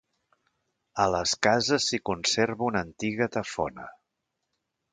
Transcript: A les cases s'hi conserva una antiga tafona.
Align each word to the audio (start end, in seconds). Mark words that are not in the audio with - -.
A 1.03 1.05
les 1.15 1.33
cases 1.47 1.85
s'hi 1.91 1.99
conserva 2.11 2.67
una 2.71 2.83
antiga 2.89 3.31
tafona. 3.39 3.89